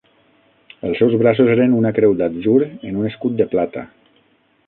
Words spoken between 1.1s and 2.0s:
braços eren una